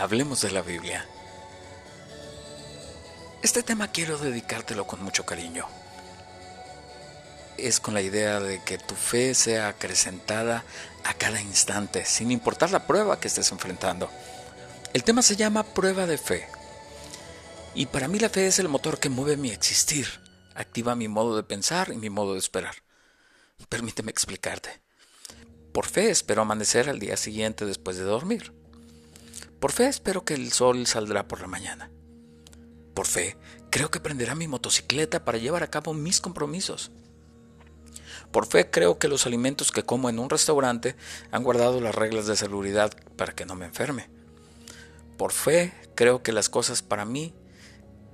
hablemos 0.00 0.40
de 0.40 0.50
la 0.50 0.62
Biblia. 0.62 1.06
Este 3.42 3.62
tema 3.62 3.88
quiero 3.88 4.16
dedicártelo 4.16 4.86
con 4.86 5.02
mucho 5.02 5.26
cariño. 5.26 5.66
Es 7.58 7.80
con 7.80 7.92
la 7.92 8.00
idea 8.00 8.40
de 8.40 8.62
que 8.62 8.78
tu 8.78 8.94
fe 8.94 9.34
sea 9.34 9.68
acrecentada 9.68 10.64
a 11.04 11.12
cada 11.14 11.40
instante, 11.42 12.06
sin 12.06 12.30
importar 12.30 12.70
la 12.70 12.86
prueba 12.86 13.20
que 13.20 13.28
estés 13.28 13.52
enfrentando. 13.52 14.10
El 14.94 15.04
tema 15.04 15.20
se 15.20 15.36
llama 15.36 15.64
prueba 15.64 16.06
de 16.06 16.16
fe. 16.16 16.48
Y 17.74 17.86
para 17.86 18.08
mí 18.08 18.18
la 18.18 18.30
fe 18.30 18.46
es 18.46 18.58
el 18.58 18.68
motor 18.68 18.98
que 18.98 19.10
mueve 19.10 19.36
mi 19.36 19.50
existir, 19.50 20.08
activa 20.54 20.96
mi 20.96 21.08
modo 21.08 21.36
de 21.36 21.42
pensar 21.42 21.92
y 21.92 21.96
mi 21.96 22.08
modo 22.08 22.32
de 22.32 22.38
esperar. 22.38 22.76
Permíteme 23.68 24.10
explicarte. 24.10 24.80
Por 25.72 25.86
fe 25.86 26.10
espero 26.10 26.42
amanecer 26.42 26.88
al 26.88 26.98
día 26.98 27.18
siguiente 27.18 27.66
después 27.66 27.98
de 27.98 28.04
dormir. 28.04 28.59
Por 29.60 29.72
fe 29.72 29.88
espero 29.88 30.24
que 30.24 30.32
el 30.32 30.52
sol 30.52 30.86
saldrá 30.86 31.28
por 31.28 31.42
la 31.42 31.46
mañana. 31.46 31.90
Por 32.94 33.06
fe 33.06 33.36
creo 33.68 33.90
que 33.90 34.00
prenderá 34.00 34.34
mi 34.34 34.48
motocicleta 34.48 35.24
para 35.24 35.36
llevar 35.36 35.62
a 35.62 35.70
cabo 35.70 35.92
mis 35.92 36.22
compromisos. 36.22 36.90
Por 38.32 38.46
fe 38.46 38.70
creo 38.70 38.98
que 38.98 39.08
los 39.08 39.26
alimentos 39.26 39.70
que 39.70 39.82
como 39.82 40.08
en 40.08 40.18
un 40.18 40.30
restaurante 40.30 40.96
han 41.30 41.44
guardado 41.44 41.80
las 41.80 41.94
reglas 41.94 42.26
de 42.26 42.36
salubridad 42.36 42.92
para 43.16 43.34
que 43.34 43.44
no 43.44 43.54
me 43.54 43.66
enferme. 43.66 44.08
Por 45.18 45.32
fe 45.32 45.74
creo 45.94 46.22
que 46.22 46.32
las 46.32 46.48
cosas 46.48 46.80
para 46.80 47.04
mí, 47.04 47.34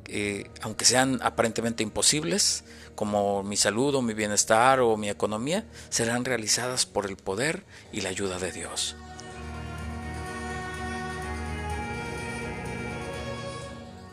eh, 0.07 0.51
aunque 0.63 0.85
sean 0.85 1.21
aparentemente 1.23 1.85
imposibles, 1.85 2.65
como 2.97 3.45
mi 3.45 3.57
salud 3.57 3.95
o 3.95 4.03
mi 4.03 4.15
bienestar 4.15 4.81
o 4.81 4.97
mi 4.97 5.11
economía, 5.11 5.65
serán 5.91 6.25
realizadas 6.25 6.87
por 6.87 7.07
el 7.07 7.17
poder 7.17 7.65
y 7.93 8.01
la 8.01 8.09
ayuda 8.09 8.41
de 8.41 8.51
Dios. 8.51 8.97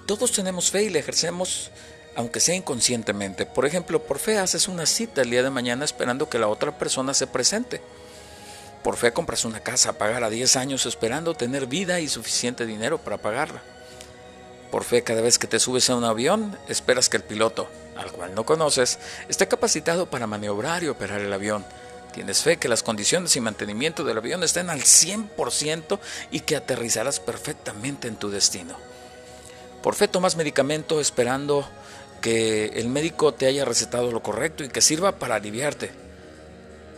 Todos 0.06 0.32
tenemos 0.32 0.70
fe 0.72 0.84
y 0.84 0.90
la 0.90 1.00
ejercemos 1.00 1.72
aunque 2.16 2.40
sea 2.40 2.56
inconscientemente. 2.56 3.46
Por 3.46 3.66
ejemplo, 3.66 4.04
por 4.04 4.20
fe 4.20 4.38
haces 4.38 4.68
una 4.68 4.86
cita 4.86 5.22
el 5.22 5.30
día 5.30 5.44
de 5.44 5.50
mañana 5.50 5.86
esperando 5.86 6.30
que 6.30 6.40
la 6.40 6.48
otra 6.48 6.78
persona 6.78 7.14
se 7.14 7.28
presente. 7.28 7.82
Por 8.84 8.98
fe 8.98 9.14
compras 9.14 9.46
una 9.46 9.62
casa 9.62 9.92
a 9.92 9.94
pagar 9.94 10.24
a 10.24 10.30
10 10.30 10.56
años 10.58 10.86
esperando 10.86 11.34
tener 11.34 11.68
vida 11.68 12.00
y 12.00 12.10
suficiente 12.10 12.66
dinero 12.66 12.98
para 12.98 13.18
pagarla. 13.18 13.64
Por 14.72 14.84
fe 14.84 15.04
cada 15.04 15.22
vez 15.22 15.40
que 15.40 15.48
te 15.48 15.60
subes 15.60 15.90
a 15.90 15.96
un 15.96 16.04
avión 16.04 16.58
esperas 16.68 17.08
que 17.08 17.18
el 17.18 17.24
piloto, 17.24 17.70
al 17.96 18.12
cual 18.12 18.36
no 18.36 18.46
conoces, 18.46 19.00
esté 19.30 19.48
capacitado 19.48 20.10
para 20.10 20.28
maniobrar 20.28 20.84
y 20.84 20.90
operar 20.90 21.22
el 21.22 21.32
avión. 21.32 21.64
Tienes 22.12 22.42
fe 22.42 22.58
que 22.58 22.68
las 22.68 22.84
condiciones 22.84 23.36
y 23.36 23.42
mantenimiento 23.42 24.04
del 24.04 24.18
avión 24.18 24.44
estén 24.44 24.70
al 24.70 24.82
100% 24.82 26.00
y 26.32 26.42
que 26.42 26.56
aterrizarás 26.56 27.20
perfectamente 27.20 28.08
en 28.08 28.18
tu 28.18 28.30
destino. 28.30 28.93
Por 29.84 29.96
fe 29.96 30.08
tomas 30.08 30.38
medicamento 30.38 31.02
esperando 31.02 31.68
que 32.22 32.68
el 32.68 32.88
médico 32.88 33.34
te 33.34 33.48
haya 33.48 33.66
recetado 33.66 34.12
lo 34.12 34.24
correcto 34.24 34.64
y 34.64 34.70
que 34.70 34.82
sirva 34.82 35.20
para 35.20 35.36
aliviarte. 35.36 35.92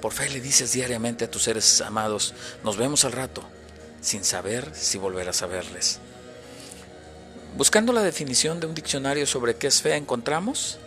Por 0.02 0.14
fe 0.14 0.30
le 0.30 0.40
dices 0.40 0.72
diariamente 0.72 1.26
a 1.26 1.32
tus 1.32 1.42
seres 1.42 1.82
amados, 1.82 2.36
nos 2.64 2.78
vemos 2.78 3.04
al 3.04 3.14
rato, 3.14 3.44
sin 4.02 4.24
saber 4.24 4.70
si 4.76 5.00
volverás 5.00 5.42
a 5.42 5.48
verles. 5.48 6.00
Buscando 7.58 7.92
la 7.92 8.04
definición 8.04 8.60
de 8.60 8.68
un 8.68 8.76
diccionario 8.76 9.26
sobre 9.26 9.56
qué 9.56 9.66
es 9.66 9.82
fe, 9.82 9.96
encontramos 9.96 10.78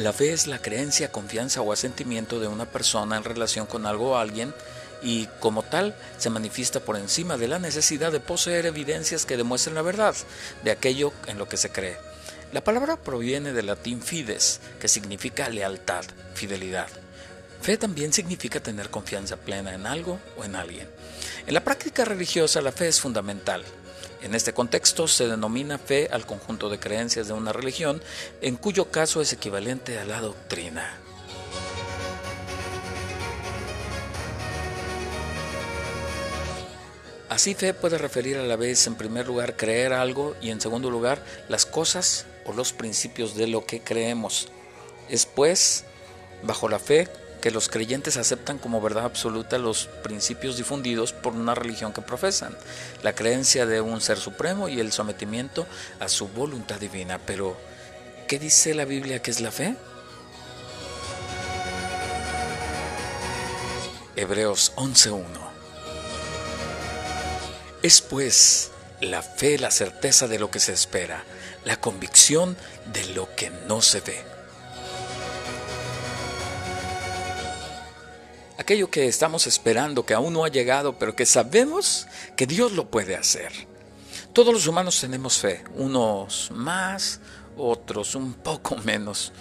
La 0.00 0.14
fe 0.14 0.32
es 0.32 0.46
la 0.46 0.62
creencia, 0.62 1.12
confianza 1.12 1.60
o 1.60 1.74
asentimiento 1.74 2.40
de 2.40 2.48
una 2.48 2.64
persona 2.64 3.18
en 3.18 3.24
relación 3.24 3.66
con 3.66 3.84
algo 3.84 4.12
o 4.12 4.16
alguien 4.16 4.54
y 5.02 5.26
como 5.40 5.62
tal 5.62 5.94
se 6.18 6.30
manifiesta 6.30 6.80
por 6.80 6.96
encima 6.96 7.36
de 7.36 7.48
la 7.48 7.58
necesidad 7.58 8.12
de 8.12 8.20
poseer 8.20 8.66
evidencias 8.66 9.26
que 9.26 9.36
demuestren 9.36 9.74
la 9.74 9.82
verdad 9.82 10.14
de 10.64 10.70
aquello 10.70 11.12
en 11.26 11.38
lo 11.38 11.48
que 11.48 11.56
se 11.56 11.70
cree. 11.70 11.96
La 12.52 12.64
palabra 12.64 12.96
proviene 12.96 13.52
del 13.52 13.66
latín 13.66 14.02
fides, 14.02 14.60
que 14.80 14.88
significa 14.88 15.48
lealtad, 15.48 16.04
fidelidad. 16.34 16.88
Fe 17.62 17.76
también 17.76 18.12
significa 18.12 18.60
tener 18.60 18.90
confianza 18.90 19.36
plena 19.36 19.74
en 19.74 19.86
algo 19.86 20.18
o 20.36 20.44
en 20.44 20.56
alguien. 20.56 20.88
En 21.46 21.54
la 21.54 21.62
práctica 21.62 22.04
religiosa 22.04 22.60
la 22.60 22.72
fe 22.72 22.88
es 22.88 23.00
fundamental. 23.00 23.62
En 24.22 24.34
este 24.34 24.52
contexto 24.52 25.08
se 25.08 25.28
denomina 25.28 25.78
fe 25.78 26.08
al 26.10 26.26
conjunto 26.26 26.68
de 26.68 26.78
creencias 26.78 27.28
de 27.28 27.34
una 27.34 27.52
religión, 27.52 28.02
en 28.40 28.56
cuyo 28.56 28.90
caso 28.90 29.20
es 29.20 29.32
equivalente 29.32 29.98
a 29.98 30.04
la 30.04 30.20
doctrina. 30.20 30.98
Así 37.30 37.54
fe 37.54 37.74
puede 37.74 37.96
referir 37.96 38.36
a 38.38 38.42
la 38.42 38.56
vez 38.56 38.88
en 38.88 38.96
primer 38.96 39.28
lugar 39.28 39.56
creer 39.56 39.92
algo 39.92 40.34
y 40.40 40.50
en 40.50 40.60
segundo 40.60 40.90
lugar 40.90 41.24
las 41.48 41.64
cosas 41.64 42.26
o 42.44 42.52
los 42.52 42.72
principios 42.72 43.36
de 43.36 43.46
lo 43.46 43.64
que 43.64 43.80
creemos. 43.80 44.48
Es 45.08 45.26
pues, 45.26 45.84
bajo 46.42 46.68
la 46.68 46.80
fe, 46.80 47.08
que 47.40 47.52
los 47.52 47.68
creyentes 47.68 48.16
aceptan 48.16 48.58
como 48.58 48.80
verdad 48.80 49.04
absoluta 49.04 49.58
los 49.58 49.86
principios 50.02 50.56
difundidos 50.56 51.12
por 51.12 51.34
una 51.34 51.54
religión 51.54 51.92
que 51.92 52.02
profesan, 52.02 52.58
la 53.04 53.14
creencia 53.14 53.64
de 53.64 53.80
un 53.80 54.00
ser 54.00 54.18
supremo 54.18 54.68
y 54.68 54.80
el 54.80 54.90
sometimiento 54.90 55.68
a 56.00 56.08
su 56.08 56.26
voluntad 56.26 56.80
divina. 56.80 57.20
Pero, 57.24 57.56
¿qué 58.26 58.40
dice 58.40 58.74
la 58.74 58.84
Biblia 58.84 59.22
que 59.22 59.30
es 59.30 59.40
la 59.40 59.52
fe? 59.52 59.76
Hebreos 64.16 64.72
11.1 64.74 65.49
es 67.82 68.00
pues 68.00 68.70
la 69.00 69.22
fe 69.22 69.58
la 69.58 69.70
certeza 69.70 70.28
de 70.28 70.38
lo 70.38 70.50
que 70.50 70.60
se 70.60 70.72
espera, 70.72 71.24
la 71.64 71.80
convicción 71.80 72.56
de 72.92 73.04
lo 73.14 73.34
que 73.34 73.50
no 73.68 73.80
se 73.80 74.00
ve. 74.00 74.22
Aquello 78.58 78.90
que 78.90 79.08
estamos 79.08 79.46
esperando, 79.46 80.04
que 80.04 80.14
aún 80.14 80.34
no 80.34 80.44
ha 80.44 80.48
llegado, 80.48 80.98
pero 80.98 81.16
que 81.16 81.24
sabemos 81.24 82.06
que 82.36 82.46
Dios 82.46 82.72
lo 82.72 82.90
puede 82.90 83.16
hacer. 83.16 83.50
Todos 84.34 84.52
los 84.52 84.66
humanos 84.66 85.00
tenemos 85.00 85.38
fe, 85.38 85.64
unos 85.74 86.50
más, 86.52 87.20
otros 87.56 88.14
un 88.14 88.34
poco 88.34 88.76
menos 88.76 89.32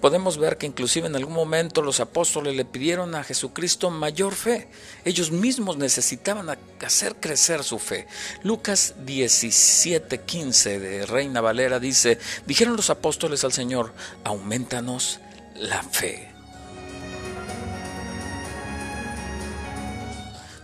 podemos 0.00 0.38
ver 0.38 0.58
que 0.58 0.66
inclusive 0.66 1.06
en 1.06 1.16
algún 1.16 1.34
momento 1.34 1.82
los 1.82 2.00
apóstoles 2.00 2.54
le 2.54 2.64
pidieron 2.64 3.14
a 3.14 3.24
Jesucristo 3.24 3.90
mayor 3.90 4.34
fe. 4.34 4.68
Ellos 5.04 5.30
mismos 5.30 5.76
necesitaban 5.76 6.48
hacer 6.84 7.16
crecer 7.16 7.64
su 7.64 7.78
fe. 7.78 8.06
Lucas 8.42 8.94
17:15 9.04 10.78
de 10.78 11.06
Reina 11.06 11.40
Valera 11.40 11.80
dice, 11.80 12.18
dijeron 12.46 12.76
los 12.76 12.90
apóstoles 12.90 13.44
al 13.44 13.52
Señor, 13.52 13.92
aumentanos 14.24 15.20
la 15.54 15.82
fe. 15.82 16.28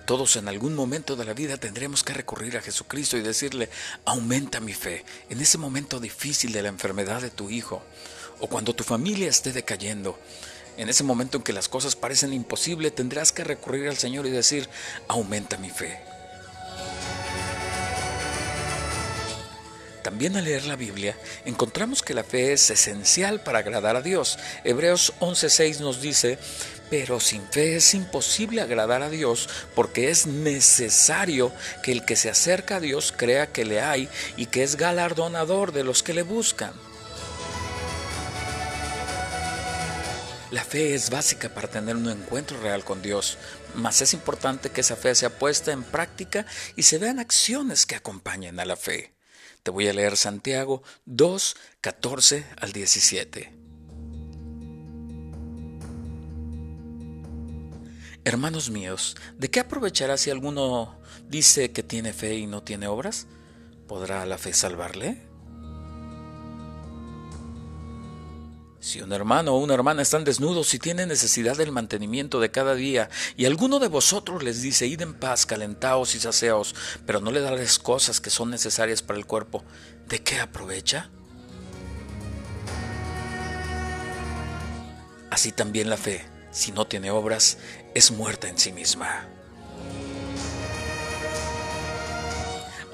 Todos 0.06 0.36
en 0.36 0.48
algún 0.48 0.74
momento 0.74 1.16
de 1.16 1.24
la 1.24 1.32
vida 1.32 1.56
tendremos 1.56 2.04
que 2.04 2.12
recurrir 2.12 2.58
a 2.58 2.60
Jesucristo 2.60 3.16
y 3.16 3.22
decirle, 3.22 3.70
aumenta 4.04 4.60
mi 4.60 4.74
fe 4.74 5.02
en 5.30 5.40
ese 5.40 5.56
momento 5.56 5.98
difícil 5.98 6.52
de 6.52 6.60
la 6.60 6.68
enfermedad 6.68 7.22
de 7.22 7.30
tu 7.30 7.48
hijo 7.48 7.82
o 8.40 8.46
cuando 8.46 8.74
tu 8.74 8.84
familia 8.84 9.28
esté 9.28 9.52
decayendo. 9.52 10.18
En 10.76 10.88
ese 10.88 11.04
momento 11.04 11.36
en 11.36 11.44
que 11.44 11.52
las 11.52 11.68
cosas 11.68 11.94
parecen 11.94 12.32
imposibles, 12.32 12.94
tendrás 12.94 13.32
que 13.32 13.44
recurrir 13.44 13.88
al 13.88 13.96
Señor 13.96 14.26
y 14.26 14.30
decir, 14.30 14.68
aumenta 15.08 15.56
mi 15.56 15.70
fe. 15.70 16.00
También 20.04 20.36
al 20.36 20.44
leer 20.44 20.66
la 20.66 20.76
Biblia 20.76 21.16
encontramos 21.46 22.02
que 22.02 22.12
la 22.12 22.24
fe 22.24 22.52
es 22.52 22.68
esencial 22.68 23.40
para 23.42 23.60
agradar 23.60 23.96
a 23.96 24.02
Dios. 24.02 24.38
Hebreos 24.62 25.14
11:6 25.20 25.80
nos 25.80 26.02
dice, 26.02 26.38
pero 26.90 27.20
sin 27.20 27.42
fe 27.48 27.76
es 27.76 27.94
imposible 27.94 28.60
agradar 28.60 29.00
a 29.00 29.08
Dios 29.08 29.48
porque 29.74 30.10
es 30.10 30.26
necesario 30.26 31.52
que 31.82 31.92
el 31.92 32.04
que 32.04 32.16
se 32.16 32.28
acerca 32.28 32.76
a 32.76 32.80
Dios 32.80 33.14
crea 33.16 33.46
que 33.46 33.64
le 33.64 33.80
hay 33.80 34.10
y 34.36 34.46
que 34.46 34.62
es 34.62 34.76
galardonador 34.76 35.72
de 35.72 35.84
los 35.84 36.02
que 36.02 36.12
le 36.12 36.22
buscan. 36.22 36.74
La 40.54 40.62
fe 40.62 40.94
es 40.94 41.10
básica 41.10 41.48
para 41.48 41.66
tener 41.66 41.96
un 41.96 42.08
encuentro 42.08 42.60
real 42.60 42.84
con 42.84 43.02
Dios, 43.02 43.38
mas 43.74 44.00
es 44.02 44.14
importante 44.14 44.70
que 44.70 44.82
esa 44.82 44.94
fe 44.94 45.12
sea 45.16 45.36
puesta 45.36 45.72
en 45.72 45.82
práctica 45.82 46.46
y 46.76 46.84
se 46.84 46.98
vean 46.98 47.18
acciones 47.18 47.86
que 47.86 47.96
acompañen 47.96 48.60
a 48.60 48.64
la 48.64 48.76
fe. 48.76 49.14
Te 49.64 49.72
voy 49.72 49.88
a 49.88 49.92
leer 49.92 50.16
Santiago 50.16 50.84
2, 51.06 51.56
14 51.80 52.46
al 52.56 52.72
17. 52.72 53.52
Hermanos 58.22 58.70
míos, 58.70 59.16
¿de 59.36 59.50
qué 59.50 59.58
aprovechará 59.58 60.16
si 60.16 60.30
alguno 60.30 61.00
dice 61.28 61.72
que 61.72 61.82
tiene 61.82 62.12
fe 62.12 62.36
y 62.36 62.46
no 62.46 62.62
tiene 62.62 62.86
obras? 62.86 63.26
¿Podrá 63.88 64.24
la 64.24 64.38
fe 64.38 64.52
salvarle? 64.52 65.33
Si 68.84 69.00
un 69.00 69.14
hermano 69.14 69.54
o 69.54 69.60
una 69.60 69.72
hermana 69.72 70.02
están 70.02 70.24
desnudos 70.24 70.74
y 70.74 70.78
tienen 70.78 71.08
necesidad 71.08 71.56
del 71.56 71.72
mantenimiento 71.72 72.38
de 72.38 72.50
cada 72.50 72.74
día, 72.74 73.08
y 73.34 73.46
alguno 73.46 73.78
de 73.78 73.88
vosotros 73.88 74.42
les 74.42 74.60
dice, 74.60 74.86
id 74.86 75.00
en 75.00 75.14
paz, 75.14 75.46
calentaos 75.46 76.14
y 76.14 76.20
saceaos, 76.20 76.74
pero 77.06 77.18
no 77.18 77.30
le 77.30 77.40
dales 77.40 77.78
cosas 77.78 78.20
que 78.20 78.28
son 78.28 78.50
necesarias 78.50 79.00
para 79.00 79.18
el 79.18 79.24
cuerpo, 79.24 79.64
¿de 80.06 80.22
qué 80.22 80.38
aprovecha? 80.38 81.08
Así 85.30 85.50
también 85.50 85.88
la 85.88 85.96
fe, 85.96 86.22
si 86.50 86.70
no 86.70 86.86
tiene 86.86 87.10
obras, 87.10 87.56
es 87.94 88.10
muerta 88.10 88.50
en 88.50 88.58
sí 88.58 88.70
misma. 88.70 89.33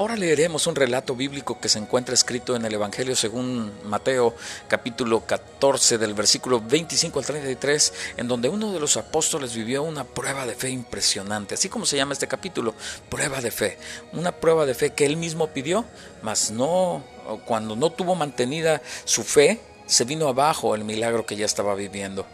Ahora 0.01 0.17
leeremos 0.17 0.67
un 0.67 0.75
relato 0.75 1.15
bíblico 1.15 1.61
que 1.61 1.69
se 1.69 1.79
encuentra 1.79 2.15
escrito 2.15 2.57
en 2.57 2.65
el 2.65 2.73
Evangelio 2.73 3.15
según 3.15 3.71
Mateo 3.85 4.35
capítulo 4.67 5.27
14 5.27 5.99
del 5.99 6.15
versículo 6.15 6.59
25 6.59 7.19
al 7.19 7.27
33, 7.27 7.93
en 8.17 8.27
donde 8.27 8.49
uno 8.49 8.73
de 8.73 8.81
los 8.81 8.97
apóstoles 8.97 9.55
vivió 9.55 9.83
una 9.83 10.05
prueba 10.05 10.47
de 10.47 10.55
fe 10.55 10.71
impresionante, 10.71 11.53
así 11.53 11.69
como 11.69 11.85
se 11.85 11.99
llama 11.99 12.15
este 12.15 12.29
capítulo, 12.29 12.75
prueba 13.11 13.43
de 13.43 13.51
fe, 13.51 13.77
una 14.15 14.33
prueba 14.33 14.65
de 14.65 14.73
fe 14.73 14.95
que 14.95 15.05
él 15.05 15.19
mismo 15.19 15.49
pidió, 15.49 15.85
mas 16.23 16.51
no, 16.51 17.05
cuando 17.45 17.77
no 17.77 17.91
tuvo 17.91 18.15
mantenida 18.15 18.81
su 19.05 19.23
fe, 19.23 19.61
se 19.85 20.07
vino 20.07 20.29
abajo 20.29 20.75
el 20.75 20.85
milagro 20.85 21.27
que 21.27 21.37
ya 21.37 21.45
estaba 21.45 21.75
viviendo. 21.75 22.25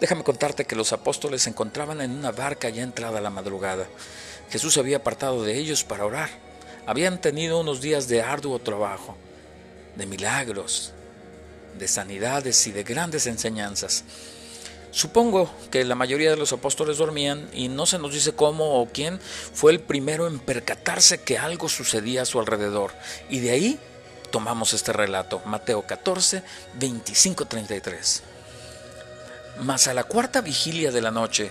Déjame 0.00 0.24
contarte 0.24 0.64
que 0.64 0.74
los 0.74 0.92
apóstoles 0.92 1.42
se 1.42 1.50
encontraban 1.50 2.00
en 2.00 2.10
una 2.10 2.32
barca 2.32 2.68
ya 2.68 2.82
entrada 2.82 3.20
la 3.20 3.30
madrugada. 3.30 3.86
Jesús 4.50 4.76
había 4.76 4.96
apartado 4.96 5.44
de 5.44 5.56
ellos 5.56 5.84
para 5.84 6.04
orar 6.04 6.45
habían 6.86 7.20
tenido 7.20 7.60
unos 7.60 7.80
días 7.80 8.08
de 8.08 8.22
arduo 8.22 8.58
trabajo, 8.58 9.16
de 9.96 10.06
milagros, 10.06 10.92
de 11.78 11.88
sanidades 11.88 12.66
y 12.66 12.72
de 12.72 12.84
grandes 12.84 13.26
enseñanzas. 13.26 14.04
Supongo 14.92 15.50
que 15.70 15.84
la 15.84 15.94
mayoría 15.94 16.30
de 16.30 16.36
los 16.36 16.54
apóstoles 16.54 16.96
dormían 16.96 17.50
y 17.52 17.68
no 17.68 17.84
se 17.84 17.98
nos 17.98 18.14
dice 18.14 18.32
cómo 18.32 18.80
o 18.80 18.86
quién 18.86 19.20
fue 19.20 19.72
el 19.72 19.80
primero 19.80 20.26
en 20.26 20.38
percatarse 20.38 21.20
que 21.20 21.36
algo 21.36 21.68
sucedía 21.68 22.22
a 22.22 22.26
su 22.26 22.40
alrededor. 22.40 22.92
Y 23.28 23.40
de 23.40 23.50
ahí 23.50 23.80
tomamos 24.30 24.72
este 24.72 24.94
relato, 24.94 25.42
Mateo 25.44 25.82
14, 25.82 26.42
25, 26.78 27.44
33. 27.44 28.22
Mas 29.60 29.86
a 29.88 29.94
la 29.94 30.04
cuarta 30.04 30.40
vigilia 30.40 30.90
de 30.90 31.02
la 31.02 31.10
noche, 31.10 31.50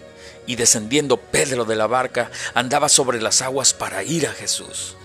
y 0.47 0.55
descendiendo 0.55 1.17
Pedro 1.17 1.65
de 1.65 1.75
la 1.75 1.87
barca 1.87 2.31
andaba 2.53 2.89
sobre 2.89 3.21
las 3.21 3.41
aguas 3.41 3.73
para 3.73 4.03
ir 4.03 4.27
a 4.27 4.33
Jesús. 4.33 4.95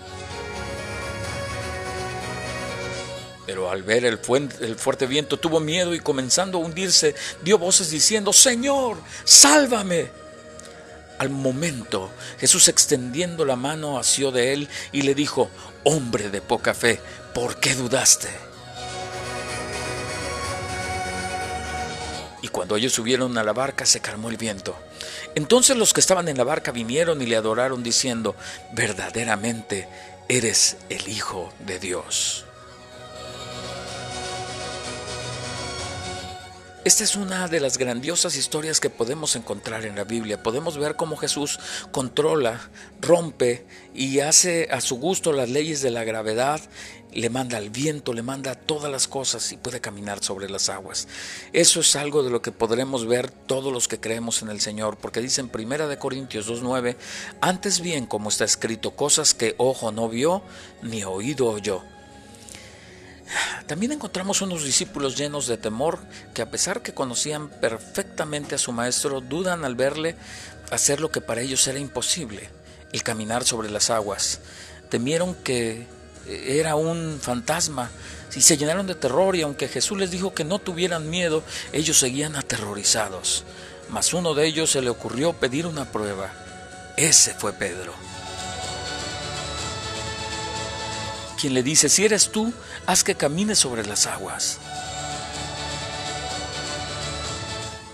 Pero 3.47 3.71
al 3.71 3.85
ver 3.85 4.05
el, 4.05 4.19
fuerte 4.19 5.07
viento 5.07 5.39
tuvo 5.39 5.61
miedo 5.61 5.95
y 5.95 6.01
comenzando 6.01 6.59
a 6.59 6.61
hundirse 6.63 7.15
dio 7.43 7.59
voces 7.59 7.91
diciendo, 7.91 8.33
Señor, 8.33 8.99
sálvame. 9.25 10.11
Al 11.19 11.31
momento 11.31 12.11
Jesús 12.39 12.69
extendiendo 12.69 13.45
la 13.45 13.57
mano 13.57 13.99
asió 13.99 14.33
de 14.33 14.53
él 14.53 14.69
y 14.93 15.03
le 15.03 15.15
dijo, 15.15 15.49
Hombre 15.85 16.29
de 16.29 16.43
poca 16.43 16.75
fe, 16.75 17.01
¿por 17.33 17.61
qué 17.61 17.75
dudaste? 17.75 18.29
Cuando 22.57 22.77
ellos 22.77 22.95
subieron 22.95 23.37
a 23.37 23.45
la 23.45 23.53
barca 23.53 23.85
se 23.85 24.01
calmó 24.01 24.31
el 24.31 24.39
viento. 24.39 24.75
Entonces 25.35 25.77
los 25.77 25.93
que 25.93 26.01
estaban 26.01 26.27
en 26.27 26.39
la 26.39 26.45
barca 26.45 26.73
vinieron 26.73 27.21
y 27.21 27.27
le 27.27 27.37
adoraron 27.37 27.83
diciendo, 27.83 28.35
verdaderamente 28.73 29.87
eres 30.27 30.79
el 30.89 31.07
Hijo 31.07 31.53
de 31.67 31.79
Dios. 31.79 32.46
Esta 36.87 37.03
es 37.03 37.17
una 37.17 37.49
de 37.49 37.59
las 37.59 37.79
grandiosas 37.79 38.37
historias 38.37 38.79
que 38.79 38.91
podemos 38.91 39.35
encontrar 39.35 39.85
en 39.87 39.97
la 39.97 40.05
Biblia. 40.05 40.41
Podemos 40.41 40.79
ver 40.79 40.95
cómo 40.95 41.17
Jesús 41.17 41.59
controla, 41.91 42.71
rompe 43.01 43.67
y 43.93 44.21
hace 44.21 44.69
a 44.71 44.81
su 44.81 44.95
gusto 45.01 45.33
las 45.33 45.51
leyes 45.51 45.83
de 45.83 45.91
la 45.91 46.05
gravedad, 46.05 46.61
le 47.13 47.29
manda 47.29 47.59
al 47.59 47.71
viento, 47.71 48.13
le 48.13 48.23
manda 48.23 48.55
todas 48.55 48.89
las 48.89 49.09
cosas 49.09 49.51
y 49.51 49.57
puede 49.57 49.81
caminar 49.81 50.23
sobre 50.23 50.49
las 50.49 50.69
aguas. 50.69 51.09
Eso 51.53 51.81
es 51.81 51.97
algo 51.97 52.23
de 52.23 52.31
lo 52.31 52.41
que 52.41 52.53
podremos 52.53 53.05
ver 53.05 53.33
todos 53.33 53.73
los 53.73 53.89
que 53.89 53.99
creemos 53.99 54.43
en 54.43 54.51
el 54.51 54.61
Señor, 54.61 54.97
porque 54.97 55.21
dice 55.21 55.41
en 55.41 55.49
Primera 55.49 55.89
de 55.89 55.99
Corintios 55.99 56.47
2:9, 56.47 56.97
antes 57.41 57.81
bien 57.81 58.07
como 58.07 58.29
está 58.29 58.45
escrito, 58.45 58.93
cosas 58.93 59.35
que 59.35 59.57
ojo 59.59 59.91
no 59.91 60.09
vio 60.09 60.41
ni 60.83 61.03
oído 61.03 61.49
oyó 61.49 61.83
también 63.67 63.93
encontramos 63.93 64.43
unos 64.43 64.65
discípulos 64.65 65.17
llenos 65.17 65.47
de 65.47 65.57
temor 65.57 65.99
que 66.35 66.43
a 66.43 66.51
pesar 66.51 66.83
que 66.83 66.95
conocían 66.95 67.49
perfectamente 67.49 68.55
a 68.55 68.59
su 68.59 68.73
maestro, 68.73 69.21
dudan 69.21 69.65
al 69.65 69.75
verle 69.75 70.17
hacer 70.71 71.01
lo 71.01 71.11
que 71.11 71.21
para 71.21 71.41
ellos 71.41 71.67
era 71.67 71.79
imposible, 71.79 72.49
el 72.93 73.03
caminar 73.03 73.45
sobre 73.45 73.71
las 73.71 73.91
aguas. 73.91 74.41
Temieron 74.89 75.35
que 75.35 75.87
era 76.29 76.77
un 76.77 77.19
fantasma 77.21 77.91
y 78.35 78.41
se 78.43 78.57
llenaron 78.57 78.87
de 78.87 78.95
terror 78.95 79.35
y 79.37 79.43
aunque 79.43 79.69
Jesús 79.69 79.99
les 79.99 80.11
dijo 80.11 80.35
que 80.35 80.45
no 80.45 80.59
tuvieran 80.59 81.09
miedo, 81.09 81.43
ellos 81.73 81.99
seguían 81.99 82.37
aterrorizados. 82.37 83.45
Mas 83.89 84.13
uno 84.13 84.35
de 84.35 84.47
ellos 84.47 84.71
se 84.71 84.83
le 84.83 84.91
ocurrió 84.91 85.33
pedir 85.33 85.67
una 85.67 85.91
prueba. 85.91 86.33
Ese 86.97 87.35
fue 87.35 87.53
Pedro. 87.53 88.06
Quien 91.37 91.55
le 91.55 91.63
dice, 91.63 91.89
si 91.89 92.05
eres 92.05 92.31
tú, 92.31 92.53
haz 92.87 93.05
que 93.05 93.15
camine 93.15 93.55
sobre 93.55 93.87
las 93.87 94.07
aguas. 94.07 94.59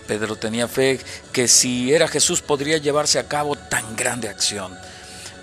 Pedro 0.07 0.37
tenía 0.37 0.69
fe 0.69 1.01
que 1.33 1.49
si 1.49 1.93
era 1.93 2.09
Jesús 2.09 2.43
podría 2.43 2.79
llevarse 2.79 3.19
a 3.19 3.29
cabo 3.29 3.57
tan 3.57 3.97
grande 3.97 4.29
acción. 4.29 4.77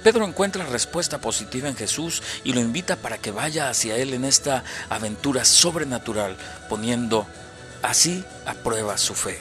Pedro 0.03 0.25
encuentra 0.25 0.65
respuesta 0.65 1.20
positiva 1.20 1.68
en 1.68 1.75
Jesús 1.75 2.24
y 2.44 2.53
lo 2.53 2.62
invita 2.62 2.96
para 2.96 3.18
que 3.18 3.32
vaya 3.32 3.70
hacia 3.70 3.98
él 3.98 4.13
en 4.13 4.25
esta 4.25 4.63
aventura 4.89 5.44
sobrenatural, 5.44 6.38
poniendo 6.70 7.27
así 7.82 8.24
a 8.46 8.53
prueba 8.53 8.98
su 8.98 9.13
fe. 9.13 9.39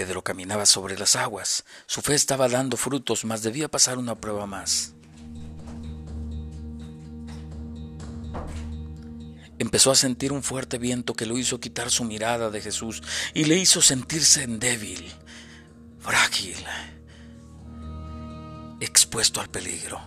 Pedro 0.00 0.24
caminaba 0.24 0.64
sobre 0.64 0.98
las 0.98 1.14
aguas. 1.14 1.62
Su 1.84 2.00
fe 2.00 2.14
estaba 2.14 2.48
dando 2.48 2.78
frutos, 2.78 3.26
mas 3.26 3.42
debía 3.42 3.68
pasar 3.68 3.98
una 3.98 4.14
prueba 4.14 4.46
más. 4.46 4.94
Empezó 9.58 9.90
a 9.90 9.94
sentir 9.94 10.32
un 10.32 10.42
fuerte 10.42 10.78
viento 10.78 11.12
que 11.12 11.26
lo 11.26 11.36
hizo 11.36 11.60
quitar 11.60 11.90
su 11.90 12.04
mirada 12.04 12.48
de 12.48 12.62
Jesús 12.62 13.02
y 13.34 13.44
le 13.44 13.58
hizo 13.58 13.82
sentirse 13.82 14.46
débil, 14.46 15.06
frágil, 15.98 16.56
expuesto 18.80 19.42
al 19.42 19.50
peligro. 19.50 20.00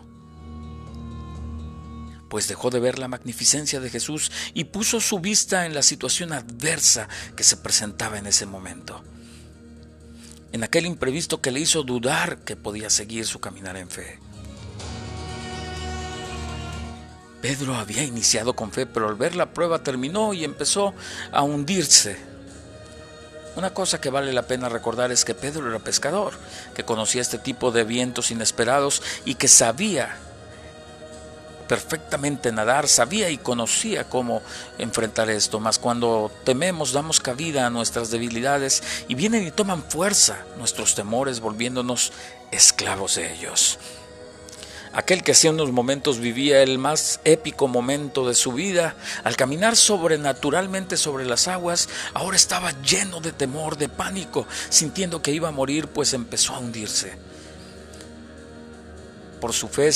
Pues 2.32 2.48
dejó 2.48 2.72
de 2.72 2.80
ver 2.80 2.98
la 2.98 3.08
magnificencia 3.08 3.80
de 3.80 3.92
Jesús 3.92 4.32
y 4.56 4.64
puso 4.64 5.00
su 5.00 5.20
vista 5.20 5.68
en 5.68 5.76
la 5.76 5.84
situación 5.84 6.34
adversa 6.34 7.08
que 7.38 7.44
se 7.44 7.58
presentaba 7.58 8.18
en 8.18 8.26
ese 8.26 8.48
momento 8.48 9.04
en 10.54 10.64
aquel 10.64 10.86
imprevisto 10.86 11.42
que 11.42 11.52
le 11.52 11.60
hizo 11.60 11.84
dudar 11.84 12.38
que 12.38 12.56
podía 12.56 12.90
seguir 12.90 13.26
su 13.26 13.40
caminar 13.40 13.76
en 13.76 13.90
fe. 13.90 14.20
Pedro 17.42 17.76
había 17.76 18.04
iniciado 18.04 18.56
con 18.56 18.72
fe, 18.72 18.86
pero 18.86 19.10
al 19.10 19.16
ver 19.16 19.36
la 19.36 19.52
prueba 19.52 19.84
terminó 19.84 20.34
y 20.34 20.46
empezó 20.46 20.94
a 21.32 21.42
hundirse. 21.42 22.18
Una 23.56 23.74
cosa 23.74 24.00
que 24.00 24.12
vale 24.12 24.32
la 24.32 24.48
pena 24.48 24.70
recordar 24.70 25.12
es 25.12 25.26
que 25.26 25.34
Pedro 25.34 25.68
era 25.70 25.80
pescador, 25.80 26.34
que 26.76 26.86
conocía 26.86 27.22
este 27.22 27.40
tipo 27.40 27.72
de 27.72 27.84
vientos 27.84 28.32
inesperados 28.32 29.02
y 29.26 29.36
que 29.36 29.48
sabía 29.48 30.16
perfectamente 31.68 32.52
nadar, 32.52 32.88
sabía 32.88 33.30
y 33.30 33.38
conocía 33.38 34.10
cómo 34.10 34.42
enfrentar 34.78 35.30
esto, 35.30 35.60
mas 35.60 35.80
cuando 35.80 36.32
tememos 36.44 36.92
damos 36.92 37.20
cabida 37.20 37.66
a 37.66 37.70
nuestras 37.70 38.12
debilidades 38.12 38.84
y 39.08 39.16
vienen 39.16 39.48
y 39.48 39.52
toman 39.52 39.84
fuerza 39.84 40.46
nuestros 40.58 40.96
temores 40.96 41.40
volviéndonos 41.40 42.14
esclavos 42.52 43.16
de 43.16 43.34
ellos. 43.34 43.80
Aquel 44.94 45.24
que 45.24 45.32
hace 45.32 45.50
unos 45.50 45.72
momentos 45.72 46.20
vivía 46.20 46.62
el 46.62 46.78
más 46.78 47.20
épico 47.24 47.68
momento 47.68 48.28
de 48.28 48.36
su 48.36 48.54
vida, 48.54 48.96
al 49.24 49.36
caminar 49.36 49.76
sobrenaturalmente 49.76 50.98
sobre 50.98 51.26
las 51.26 51.48
aguas, 51.48 51.90
ahora 52.14 52.38
estaba 52.38 52.80
lleno 52.84 53.20
de 53.20 53.32
temor, 53.32 53.76
de 53.76 53.90
pánico, 53.90 54.46
sintiendo 54.70 55.24
que 55.24 55.32
iba 55.32 55.48
a 55.48 55.52
morir, 55.52 55.88
pues 55.88 56.14
empezó 56.14 56.54
a 56.54 56.60
hundirse. 56.60 57.18
Por 59.42 59.52
su 59.52 59.68
fe 59.68 59.92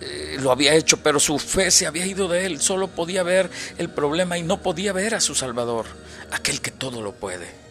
eh, 0.00 0.36
lo 0.40 0.52
había 0.52 0.74
hecho, 0.74 0.98
pero 0.98 1.18
su 1.18 1.38
fe 1.38 1.70
se 1.70 1.86
había 1.86 2.06
ido 2.06 2.28
de 2.28 2.46
él, 2.46 2.60
solo 2.60 2.88
podía 2.88 3.22
ver 3.22 3.50
el 3.78 3.88
problema 3.88 4.38
y 4.38 4.42
no 4.42 4.62
podía 4.62 4.92
ver 4.92 5.14
a 5.14 5.20
su 5.20 5.34
Salvador, 5.34 5.86
aquel 6.30 6.60
que 6.60 6.70
todo 6.70 7.02
lo 7.02 7.12
puede. 7.12 7.66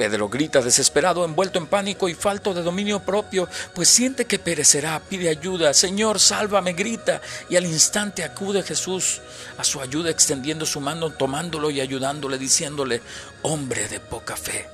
Pedro 0.00 0.30
grita 0.30 0.62
desesperado, 0.62 1.26
envuelto 1.26 1.58
en 1.58 1.66
pánico 1.66 2.08
y 2.08 2.14
falto 2.14 2.54
de 2.54 2.62
dominio 2.62 3.00
propio, 3.00 3.46
pues 3.74 3.90
siente 3.90 4.24
que 4.24 4.38
perecerá, 4.38 4.98
pide 4.98 5.28
ayuda, 5.28 5.74
Señor, 5.74 6.18
sálvame, 6.18 6.72
grita, 6.72 7.20
y 7.50 7.56
al 7.56 7.66
instante 7.66 8.24
acude 8.24 8.62
Jesús 8.62 9.20
a 9.58 9.64
su 9.64 9.78
ayuda 9.78 10.08
extendiendo 10.08 10.64
su 10.64 10.80
mano, 10.80 11.10
tomándolo 11.10 11.70
y 11.70 11.82
ayudándole, 11.82 12.38
diciéndole, 12.38 13.02
hombre 13.42 13.88
de 13.88 14.00
poca 14.00 14.38
fe. 14.38 14.66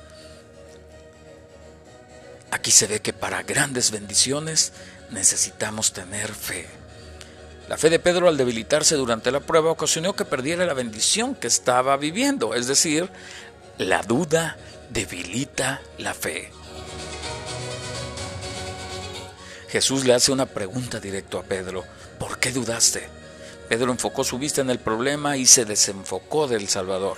Aquí 2.51 2.71
se 2.71 2.87
ve 2.87 3.01
que 3.01 3.11
para 3.11 3.43
grandes 3.43 3.91
bendiciones 3.91 4.71
necesitamos 5.11 5.93
tener 5.93 6.33
fe. 6.33 6.67
La 7.69 7.77
fe 7.77 7.89
de 7.89 7.99
Pedro 7.99 8.29
al 8.29 8.37
debilitarse 8.37 8.95
durante 8.95 9.31
la 9.31 9.41
prueba 9.41 9.71
ocasionó 9.71 10.15
que 10.15 10.25
perdiera 10.25 10.65
la 10.65 10.73
bendición 10.73 11.35
que 11.35 11.47
estaba 11.47 11.97
viviendo, 11.97 12.53
es 12.53 12.67
decir, 12.67 13.09
la 13.77 14.03
duda 14.03 14.57
debilita 14.89 15.81
la 15.97 16.13
fe. 16.13 16.51
Jesús 19.67 20.05
le 20.05 20.13
hace 20.13 20.31
una 20.31 20.45
pregunta 20.45 20.99
directo 20.99 21.39
a 21.39 21.43
Pedro. 21.43 21.83
¿Por 22.17 22.39
qué 22.39 22.51
dudaste? 22.51 23.09
Pedro 23.67 23.91
enfocó 23.91 24.23
su 24.23 24.39
vista 24.39 24.61
en 24.61 24.69
el 24.69 24.79
problema 24.79 25.35
y 25.35 25.45
se 25.45 25.65
desenfocó 25.65 26.47
del 26.47 26.69
Salvador. 26.69 27.17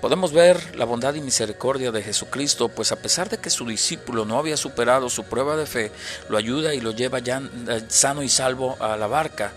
Podemos 0.00 0.32
ver 0.32 0.76
la 0.76 0.86
bondad 0.86 1.12
y 1.14 1.20
misericordia 1.20 1.92
de 1.92 2.02
Jesucristo, 2.02 2.70
pues 2.70 2.90
a 2.90 2.96
pesar 2.96 3.28
de 3.28 3.36
que 3.36 3.50
su 3.50 3.66
discípulo 3.66 4.24
no 4.24 4.38
había 4.38 4.56
superado 4.56 5.10
su 5.10 5.24
prueba 5.24 5.56
de 5.56 5.66
fe, 5.66 5.92
lo 6.30 6.38
ayuda 6.38 6.72
y 6.74 6.80
lo 6.80 6.92
lleva 6.92 7.18
ya 7.18 7.42
eh, 7.68 7.82
sano 7.88 8.22
y 8.22 8.30
salvo 8.30 8.78
a 8.80 8.96
la 8.96 9.06
barca. 9.06 9.52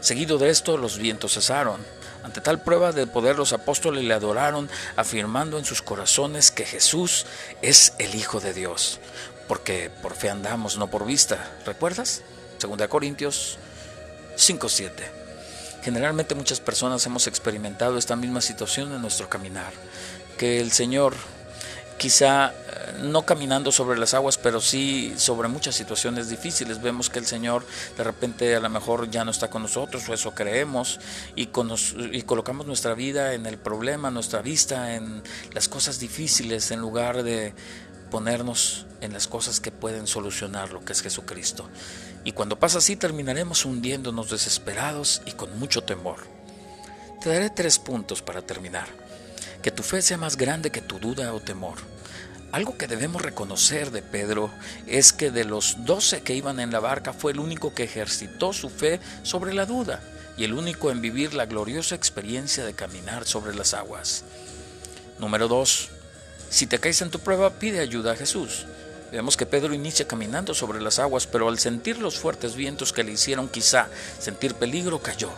Seguido 0.00 0.38
de 0.38 0.50
esto, 0.50 0.76
los 0.76 0.98
vientos 0.98 1.34
cesaron. 1.34 1.80
Ante 2.22 2.40
tal 2.40 2.62
prueba 2.62 2.92
de 2.92 3.08
poder 3.08 3.36
los 3.36 3.52
apóstoles 3.52 4.04
le 4.04 4.14
adoraron, 4.14 4.70
afirmando 4.94 5.58
en 5.58 5.64
sus 5.64 5.82
corazones 5.82 6.52
que 6.52 6.64
Jesús 6.64 7.26
es 7.60 7.94
el 7.98 8.14
Hijo 8.14 8.38
de 8.38 8.52
Dios, 8.52 9.00
porque 9.48 9.90
por 10.00 10.14
fe 10.14 10.30
andamos, 10.30 10.78
no 10.78 10.88
por 10.88 11.04
vista. 11.04 11.50
¿Recuerdas? 11.66 12.22
2 12.60 12.86
Corintios 12.88 13.58
5:7. 14.36 15.19
Generalmente 15.82 16.34
muchas 16.34 16.60
personas 16.60 17.04
hemos 17.06 17.26
experimentado 17.26 17.96
esta 17.96 18.16
misma 18.16 18.40
situación 18.40 18.92
en 18.92 19.00
nuestro 19.00 19.28
caminar, 19.28 19.72
que 20.36 20.60
el 20.60 20.72
Señor 20.72 21.14
quizá 22.00 22.48
eh, 22.48 22.92
no 23.02 23.26
caminando 23.26 23.70
sobre 23.72 23.98
las 23.98 24.14
aguas, 24.14 24.38
pero 24.38 24.62
sí 24.62 25.12
sobre 25.16 25.48
muchas 25.48 25.74
situaciones 25.74 26.30
difíciles. 26.30 26.80
Vemos 26.80 27.10
que 27.10 27.18
el 27.18 27.26
Señor 27.26 27.66
de 27.96 28.04
repente 28.04 28.56
a 28.56 28.60
lo 28.60 28.70
mejor 28.70 29.10
ya 29.10 29.22
no 29.24 29.30
está 29.30 29.48
con 29.48 29.62
nosotros, 29.62 30.08
o 30.08 30.14
eso 30.14 30.34
creemos, 30.34 30.98
y, 31.36 31.50
y 32.12 32.22
colocamos 32.22 32.66
nuestra 32.66 32.94
vida 32.94 33.34
en 33.34 33.44
el 33.44 33.58
problema, 33.58 34.10
nuestra 34.10 34.40
vista 34.40 34.94
en 34.94 35.22
las 35.52 35.68
cosas 35.68 36.00
difíciles, 36.00 36.70
en 36.70 36.80
lugar 36.80 37.22
de 37.22 37.52
ponernos 38.10 38.86
en 39.02 39.12
las 39.12 39.28
cosas 39.28 39.60
que 39.60 39.70
pueden 39.70 40.06
solucionar 40.06 40.72
lo 40.72 40.84
que 40.84 40.92
es 40.92 41.02
Jesucristo. 41.02 41.68
Y 42.24 42.32
cuando 42.32 42.58
pasa 42.58 42.78
así 42.78 42.96
terminaremos 42.96 43.64
hundiéndonos 43.64 44.30
desesperados 44.30 45.22
y 45.26 45.32
con 45.32 45.58
mucho 45.58 45.82
temor. 45.82 46.18
Te 47.20 47.30
daré 47.30 47.50
tres 47.50 47.78
puntos 47.78 48.22
para 48.22 48.42
terminar 48.42 48.88
que 49.62 49.70
tu 49.70 49.82
fe 49.82 50.02
sea 50.02 50.16
más 50.16 50.36
grande 50.36 50.70
que 50.70 50.80
tu 50.80 50.98
duda 50.98 51.34
o 51.34 51.40
temor. 51.40 51.78
Algo 52.52 52.76
que 52.76 52.88
debemos 52.88 53.22
reconocer 53.22 53.90
de 53.90 54.02
Pedro 54.02 54.50
es 54.86 55.12
que 55.12 55.30
de 55.30 55.44
los 55.44 55.84
doce 55.84 56.22
que 56.22 56.34
iban 56.34 56.58
en 56.58 56.72
la 56.72 56.80
barca 56.80 57.12
fue 57.12 57.32
el 57.32 57.38
único 57.38 57.74
que 57.74 57.84
ejercitó 57.84 58.52
su 58.52 58.70
fe 58.70 59.00
sobre 59.22 59.54
la 59.54 59.66
duda 59.66 60.00
y 60.36 60.44
el 60.44 60.54
único 60.54 60.90
en 60.90 61.00
vivir 61.00 61.34
la 61.34 61.46
gloriosa 61.46 61.94
experiencia 61.94 62.64
de 62.64 62.74
caminar 62.74 63.26
sobre 63.26 63.54
las 63.54 63.74
aguas. 63.74 64.24
Número 65.18 65.46
2. 65.46 65.90
Si 66.48 66.66
te 66.66 66.80
caes 66.80 67.02
en 67.02 67.10
tu 67.10 67.20
prueba, 67.20 67.50
pide 67.50 67.78
ayuda 67.78 68.12
a 68.12 68.16
Jesús. 68.16 68.66
Vemos 69.10 69.36
que 69.36 69.46
Pedro 69.46 69.74
inicia 69.74 70.06
caminando 70.06 70.54
sobre 70.54 70.80
las 70.80 70.98
aguas, 70.98 71.26
pero 71.26 71.48
al 71.48 71.58
sentir 71.58 71.98
los 71.98 72.18
fuertes 72.18 72.54
vientos 72.54 72.92
que 72.92 73.04
le 73.04 73.12
hicieron 73.12 73.48
quizá 73.48 73.88
sentir 74.18 74.54
peligro, 74.54 75.00
cayó, 75.00 75.30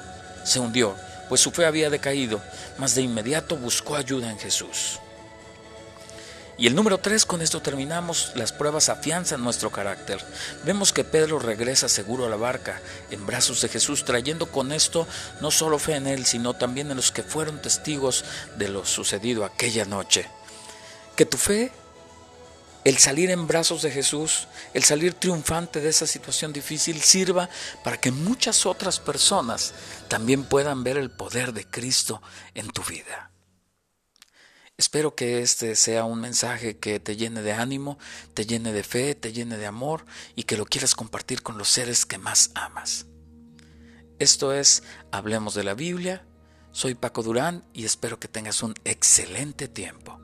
se 0.45 0.61
hundió 0.61 0.95
pues 1.33 1.41
su 1.41 1.51
fe 1.51 1.65
había 1.65 1.89
decaído, 1.89 2.43
mas 2.77 2.95
de 2.95 3.01
inmediato 3.01 3.57
buscó 3.57 3.97
ayuda 3.97 4.31
en 4.31 4.39
Jesús. 4.39 4.99
Y 6.59 6.67
el 6.67 6.75
número 6.75 6.99
tres, 6.99 7.25
con 7.25 7.41
esto 7.41 7.63
terminamos, 7.63 8.33
las 8.35 8.53
pruebas 8.53 8.91
afianzan 8.91 9.43
nuestro 9.43 9.71
carácter. 9.71 10.23
Vemos 10.65 10.93
que 10.93 11.05
Pedro 11.05 11.39
regresa 11.39 11.89
seguro 11.89 12.27
a 12.27 12.29
la 12.29 12.37
barca, 12.37 12.83
en 13.11 13.25
brazos 13.25 13.63
de 13.63 13.71
Jesús, 13.71 14.05
trayendo 14.05 14.45
con 14.53 14.73
esto 14.73 15.09
no 15.41 15.51
solo 15.51 15.79
fe 15.79 15.95
en 15.95 16.07
él, 16.07 16.27
sino 16.27 16.53
también 16.53 16.91
en 16.91 16.99
los 16.99 17.13
que 17.13 17.23
fueron 17.23 17.63
testigos 17.63 18.27
de 18.59 18.69
lo 18.69 18.85
sucedido 18.85 19.47
aquella 19.47 19.87
noche. 19.87 20.29
Que 21.17 21.25
tu 21.25 21.39
fe 21.39 21.73
el 22.85 22.99
salir 22.99 23.31
en 23.31 23.47
brazos 23.47 23.83
de 23.83 23.91
Jesús, 23.91 24.49
el 24.75 24.83
salir 24.83 25.15
triunfante 25.15 25.81
de 25.81 25.89
esa 25.89 26.07
situación 26.07 26.53
difícil, 26.53 27.01
sirva 27.01 27.49
para 27.85 28.01
que 28.01 28.11
muchas 28.11 28.67
otras 28.67 28.99
personas 28.99 29.75
también 30.09 30.45
puedan 30.45 30.83
ver 30.83 30.97
el 30.97 31.11
poder 31.11 31.53
de 31.53 31.65
Cristo 31.65 32.21
en 32.55 32.69
tu 32.71 32.83
vida. 32.83 33.31
Espero 34.77 35.15
que 35.15 35.43
este 35.43 35.77
sea 35.77 36.05
un 36.05 36.21
mensaje 36.21 36.79
que 36.79 36.99
te 36.99 37.17
llene 37.17 37.43
de 37.43 37.53
ánimo, 37.53 37.99
te 38.35 38.47
llene 38.47 38.73
de 38.73 38.83
fe, 38.83 39.15
te 39.15 39.33
llene 39.33 39.59
de 39.59 39.67
amor 39.67 40.05
y 40.35 40.43
que 40.43 40.57
lo 40.57 40.65
quieras 40.65 40.95
compartir 40.95 41.43
con 41.43 41.59
los 41.59 41.69
seres 41.69 42.05
que 42.05 42.19
más 42.19 42.51
amas. 42.55 43.07
Esto 44.19 44.53
es 44.53 44.83
Hablemos 45.13 45.55
de 45.55 45.65
la 45.65 45.75
Biblia. 45.75 46.27
Soy 46.73 46.95
Paco 46.95 47.23
Durán 47.23 47.65
y 47.73 47.85
espero 47.85 48.19
que 48.19 48.29
tengas 48.29 48.63
un 48.63 48.75
excelente 48.85 49.69
tiempo. 49.69 50.19